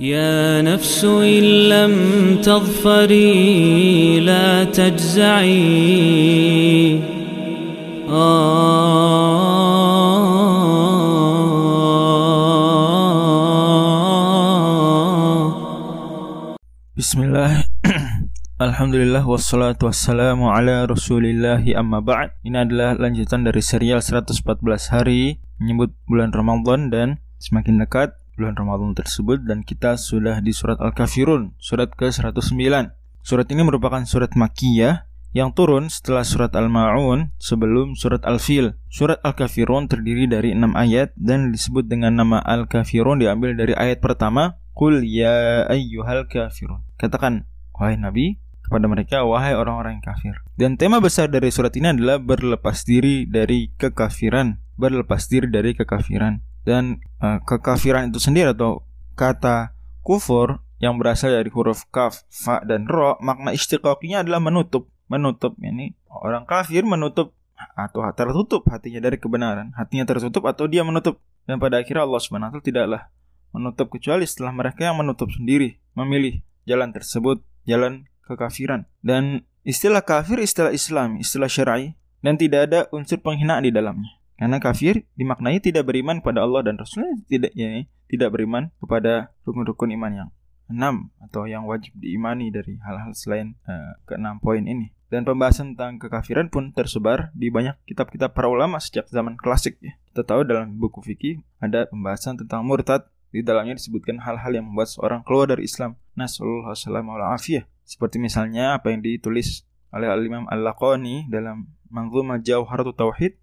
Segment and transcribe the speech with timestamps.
[0.00, 1.94] يا نفس إن لم
[2.42, 5.62] تظفري لا تجزعي
[16.92, 17.64] Bismillah
[18.62, 24.32] Alhamdulillah wassalatu wassalamu ala rasulillahi amma ba'd Ini adalah lanjutan dari serial 114
[24.88, 30.77] hari Menyebut bulan Ramadan dan semakin dekat bulan Ramadan tersebut Dan kita sudah di surat
[30.77, 32.53] Al-Kafirun Surat ke-109
[33.25, 38.73] Surat ini merupakan surat Makkiyah yang turun setelah surat Al-Ma'un sebelum surat Al-Fil.
[38.87, 44.57] Surat Al-Kafirun terdiri dari enam ayat dan disebut dengan nama Al-Kafirun diambil dari ayat pertama
[44.77, 46.85] Qul ya ayyuhal kafirun.
[47.01, 50.37] Katakan, wahai Nabi, kepada mereka, wahai orang-orang kafir.
[50.53, 54.61] Dan tema besar dari surat ini adalah berlepas diri dari kekafiran.
[54.77, 56.45] Berlepas diri dari kekafiran.
[56.67, 58.83] Dan uh, kekafiran itu sendiri atau
[59.15, 59.71] kata
[60.03, 64.91] kufur yang berasal dari huruf kaf, fa, dan ro, makna istiqaqinya adalah menutup.
[65.07, 67.31] Menutup, ini orang kafir menutup
[67.79, 69.71] atau tertutup hatinya dari kebenaran.
[69.79, 71.23] Hatinya tertutup atau dia menutup.
[71.47, 73.07] Dan pada akhirnya Allah SWT tidaklah
[73.55, 80.37] menutup kecuali setelah mereka yang menutup sendiri memilih jalan tersebut jalan kekafiran dan istilah kafir
[80.43, 85.89] istilah Islam istilah syar'i dan tidak ada unsur penghinaan di dalamnya karena kafir dimaknai tidak
[85.89, 90.29] beriman pada Allah dan Rasulnya tidak ya, tidak beriman kepada rukun-rukun iman yang
[90.67, 95.99] enam atau yang wajib diimani dari hal-hal selain uh, keenam poin ini dan pembahasan tentang
[96.03, 99.95] kekafiran pun tersebar di banyak kitab-kitab para ulama sejak zaman klasik ya.
[100.11, 104.91] Kita tahu dalam buku fikih ada pembahasan tentang murtad di dalamnya disebutkan hal-hal yang membuat
[104.91, 105.95] seorang keluar dari Islam.
[106.19, 109.63] Nasallallahu alaihi Seperti misalnya apa yang ditulis
[109.95, 113.39] oleh Al-Imam Al-Laqani dalam Manzumah Jauharatut Tauhid.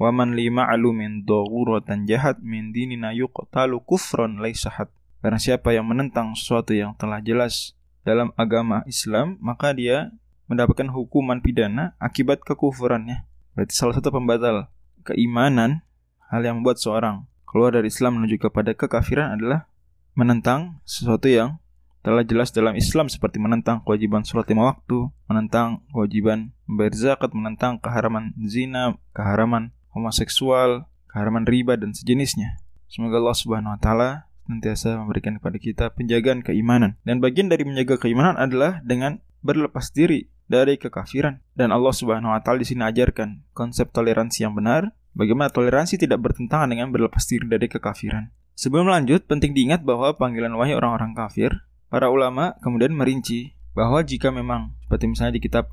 [0.00, 4.88] Wa man lima alumin daruratan jahat min dinina yuqtalu kufran laisahat.
[5.20, 10.08] Karena siapa yang menentang sesuatu yang telah jelas dalam agama Islam, maka dia
[10.48, 13.28] mendapatkan hukuman pidana akibat kekufurannya.
[13.52, 14.72] Berarti salah satu pembatal
[15.04, 15.84] keimanan
[16.32, 19.68] hal yang membuat seorang keluar dari Islam menuju kepada kekafiran adalah
[20.16, 21.60] menentang sesuatu yang
[22.00, 27.76] telah jelas dalam Islam seperti menentang kewajiban sholat lima waktu, menentang kewajiban membayar zakat, menentang
[27.76, 32.58] keharaman zina, keharaman homoseksual, keharaman riba dan sejenisnya.
[32.90, 34.10] Semoga Allah Subhanahu wa taala
[34.46, 36.98] senantiasa memberikan kepada kita penjagaan keimanan.
[37.06, 41.38] Dan bagian dari menjaga keimanan adalah dengan berlepas diri dari kekafiran.
[41.54, 46.22] Dan Allah Subhanahu wa taala di sini ajarkan konsep toleransi yang benar Bagaimana toleransi tidak
[46.22, 48.30] bertentangan dengan berlepas diri dari kekafiran.
[48.54, 51.50] Sebelum lanjut, penting diingat bahwa panggilan wahai orang-orang kafir,
[51.90, 55.72] para ulama kemudian merinci bahwa jika memang seperti misalnya di kitab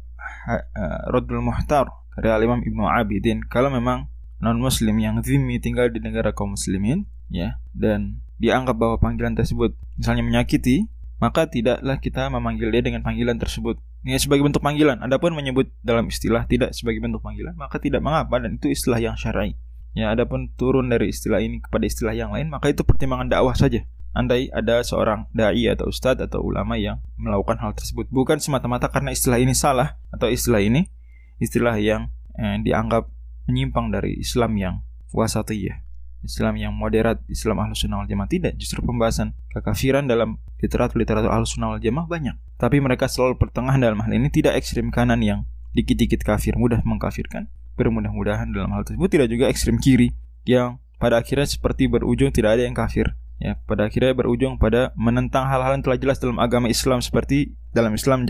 [0.50, 4.10] uh, Radul Muhtar karya Imam Ibnu Abidin, kalau memang
[4.42, 9.78] non muslim yang zimmi tinggal di negara kaum muslimin, ya, dan dianggap bahwa panggilan tersebut
[9.98, 15.02] misalnya menyakiti, maka tidaklah kita memanggil dia dengan panggilan tersebut ini sebagai bentuk panggilan.
[15.02, 19.18] Adapun menyebut dalam istilah tidak sebagai bentuk panggilan, maka tidak mengapa dan itu istilah yang
[19.18, 19.58] syar'i.
[19.98, 23.82] Ya, adapun turun dari istilah ini kepada istilah yang lain, maka itu pertimbangan dakwah saja.
[24.14, 29.14] Andai ada seorang dai atau ustadz atau ulama yang melakukan hal tersebut, bukan semata-mata karena
[29.14, 30.90] istilah ini salah atau istilah ini
[31.38, 33.10] istilah yang eh, dianggap
[33.48, 34.76] menyimpang dari Islam yang
[35.16, 35.88] wasatiyah.
[36.26, 38.58] Islam yang moderat, Islam ahlus sunnah wal jamaah tidak.
[38.60, 42.36] Justru pembahasan kekafiran dalam literatur-literatur ahlus sunnah wal jamaah banyak.
[42.58, 45.40] Tapi mereka selalu pertengahan dalam hal ini tidak ekstrim kanan yang
[45.78, 47.48] dikit-dikit kafir mudah mengkafirkan.
[47.78, 50.12] Bermudah-mudahan dalam hal tersebut tidak juga ekstrim kiri
[50.50, 53.14] yang pada akhirnya seperti berujung tidak ada yang kafir.
[53.38, 57.94] Ya, pada akhirnya berujung pada menentang hal-hal yang telah jelas dalam agama Islam seperti dalam
[57.94, 58.26] Islam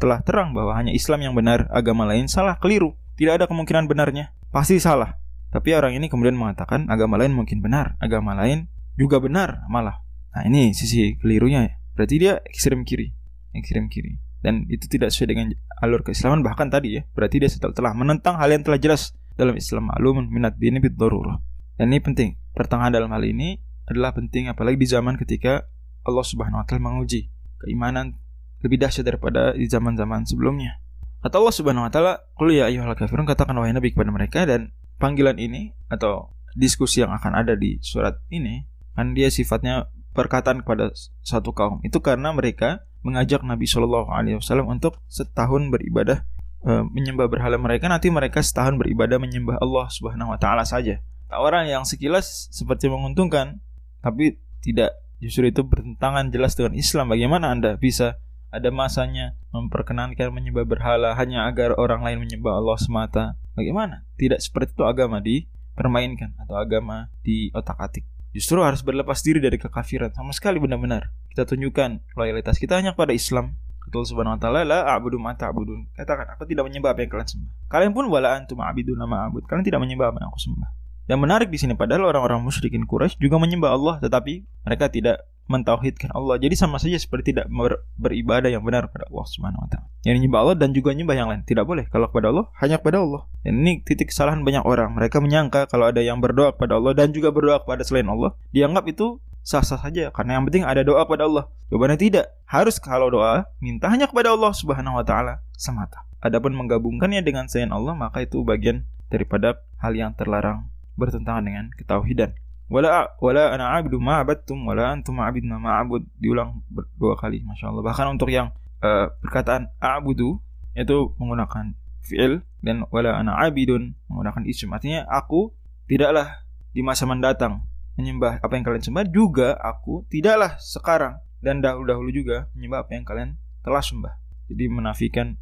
[0.00, 2.96] telah terang bahwa hanya Islam yang benar, agama lain salah, keliru.
[3.20, 4.32] Tidak ada kemungkinan benarnya.
[4.48, 5.20] Pasti salah.
[5.52, 10.00] Tapi orang ini kemudian mengatakan agama lain mungkin benar, agama lain juga benar malah.
[10.30, 11.74] Nah ini sisi kelirunya ya.
[11.98, 13.12] Berarti dia ekstrem kiri,
[13.52, 14.16] ekstrem kiri.
[14.40, 15.46] Dan itu tidak sesuai dengan
[15.84, 17.02] alur keislaman bahkan tadi ya.
[17.12, 20.96] Berarti dia setelah telah menentang hal yang telah jelas dalam Islam maklum minat dini bid
[20.96, 22.40] Dan ini penting.
[22.54, 23.58] Pertengahan dalam hal ini
[23.90, 25.66] adalah penting apalagi di zaman ketika
[26.06, 27.28] Allah Subhanahu wa taala menguji
[27.60, 28.16] keimanan
[28.60, 30.80] lebih dahsyat daripada di zaman-zaman sebelumnya.
[31.20, 34.72] Kata Allah Subhanahu wa taala, "Qul ya ayyuhal kafirun," katakan wahai nabi kepada mereka dan
[34.96, 38.66] panggilan ini atau diskusi yang akan ada di surat ini
[38.96, 40.90] kan dia sifatnya perkataan kepada
[41.22, 41.78] satu kaum.
[41.86, 46.26] Itu karena mereka mengajak Nabi Shallallahu Alaihi Wasallam untuk setahun beribadah
[46.66, 47.88] e, menyembah berhala mereka.
[47.88, 51.00] Nanti mereka setahun beribadah menyembah Allah Subhanahu Wa Taala saja.
[51.30, 53.62] Tawaran yang sekilas seperti menguntungkan
[54.04, 54.98] tapi tidak.
[55.20, 57.12] Justru itu bertentangan jelas dengan Islam.
[57.12, 58.16] Bagaimana anda bisa
[58.50, 63.24] ada masanya memperkenankan menyembah berhala hanya agar orang lain menyembah Allah semata.
[63.54, 64.02] Bagaimana?
[64.18, 68.02] Tidak seperti itu agama dipermainkan atau agama di otak-atik.
[68.30, 71.10] Justru harus berlepas diri dari kekafiran sama sekali benar-benar.
[71.34, 73.58] Kita tunjukkan loyalitas kita hanya kepada Islam.
[73.80, 75.90] Ketul subhanahu wa ta'ala la a'budu ma ta'budun.
[75.98, 77.50] Katakan aku tidak menyembah apa yang kalian sembah.
[77.70, 79.50] Kalian pun wala antum a'budu nama a'bud.
[79.50, 80.70] Kalian tidak menyembah apa yang aku sembah.
[81.10, 86.14] Dan menarik di sini padahal orang-orang musyrikin Quraisy juga menyembah Allah tetapi mereka tidak mentauhidkan
[86.14, 86.38] Allah.
[86.38, 89.86] Jadi sama saja seperti tidak ber, beribadah yang benar kepada Allah Subhanahu wa taala.
[90.06, 91.42] Yang menyembah Allah dan juga menyembah yang lain.
[91.42, 91.90] Tidak boleh.
[91.90, 93.26] Kalau kepada Allah hanya kepada Allah.
[93.42, 94.94] Dan ini titik kesalahan banyak orang.
[94.94, 98.86] Mereka menyangka kalau ada yang berdoa kepada Allah dan juga berdoa kepada selain Allah, dianggap
[98.86, 101.44] itu sah-sah saja karena yang penting ada doa kepada Allah.
[101.74, 102.30] Jawabannya tidak.
[102.46, 106.06] Harus kalau doa minta hanya kepada Allah Subhanahu wa taala semata.
[106.22, 112.36] Adapun menggabungkannya dengan selain Allah maka itu bagian daripada hal yang terlarang bertentangan dengan ketauhidan
[112.70, 116.06] wala wala ana abdu ma abattum wala antum abidna ma abud.
[116.16, 116.62] Diulang
[116.96, 117.82] dua kali masya Allah.
[117.82, 120.38] Bahkan untuk yang uh, perkataan a'budu
[120.78, 121.74] itu menggunakan
[122.06, 124.70] fi'il dan wala ana abidun menggunakan isim.
[124.70, 125.50] Artinya aku
[125.90, 127.66] tidaklah di masa mendatang
[127.98, 133.04] menyembah apa yang kalian sembah juga aku tidaklah sekarang dan dahulu-dahulu juga menyembah apa yang
[133.04, 133.30] kalian
[133.66, 134.14] telah sembah.
[134.50, 135.38] Jadi menafikan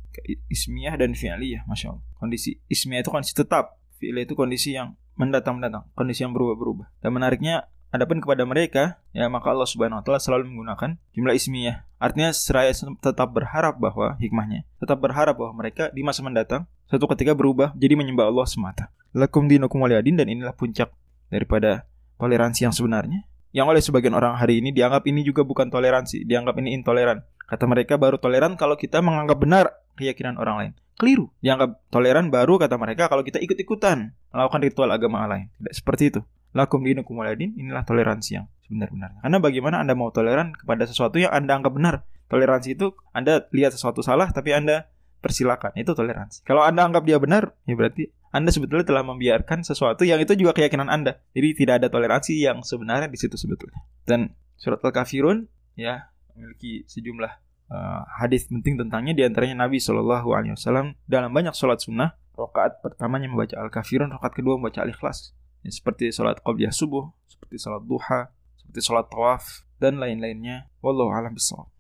[0.53, 2.05] ismiyah dan fi'liyah masya Allah.
[2.17, 6.87] Kondisi ismiyah itu kondisi tetap fi'liyah itu kondisi yang mendatang-mendatang, kondisi yang berubah-berubah.
[7.03, 11.85] Dan menariknya, adapun kepada mereka, ya maka Allah Subhanahu wa taala selalu menggunakan jumlah ismiyah.
[11.99, 12.71] Artinya seraya
[13.03, 17.99] tetap berharap bahwa hikmahnya, tetap berharap bahwa mereka di masa mendatang satu ketika berubah jadi
[17.99, 18.95] menyembah Allah semata.
[19.11, 20.95] Lakum dinukum waliyadin dan inilah puncak
[21.29, 21.85] daripada
[22.23, 23.27] toleransi yang sebenarnya.
[23.51, 27.25] Yang oleh sebagian orang hari ini dianggap ini juga bukan toleransi, dianggap ini intoleran.
[27.49, 29.67] Kata mereka baru toleran kalau kita menganggap benar
[29.97, 31.31] keyakinan orang lain keliru.
[31.41, 35.49] Dianggap toleran baru kata mereka kalau kita ikut-ikutan melakukan ritual agama lain.
[35.61, 36.21] Tidak seperti itu.
[36.57, 39.21] Lakum dinukum waladin, inilah toleransi yang sebenar-benarnya.
[39.21, 41.95] Karena bagaimana Anda mau toleran kepada sesuatu yang Anda anggap benar?
[42.29, 44.89] Toleransi itu Anda lihat sesuatu salah tapi Anda
[45.21, 45.77] persilakan.
[45.77, 46.45] Itu toleransi.
[46.49, 50.57] Kalau Anda anggap dia benar, ya berarti Anda sebetulnya telah membiarkan sesuatu yang itu juga
[50.57, 51.21] keyakinan Anda.
[51.33, 53.81] Jadi tidak ada toleransi yang sebenarnya di situ sebetulnya.
[54.05, 57.33] Dan surat Al-Kafirun ya memiliki sejumlah
[57.73, 62.79] uh, hadis penting tentangnya di antaranya Nabi Shallallahu Alaihi Wasallam dalam banyak sholat sunnah rakaat
[62.79, 65.35] pertamanya membaca al-kafirun rakaat kedua membaca al-ikhlas.
[65.67, 70.71] Ya, seperti sholat qabliyah subuh seperti sholat duha seperti sholat tawaf dan lain-lainnya.
[70.79, 71.78] Wallahu alam bisawab